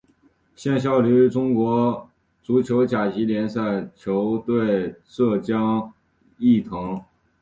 [0.55, 2.09] 现效力于中国
[2.41, 5.93] 足球甲级联赛球队浙江
[6.39, 6.99] 毅腾。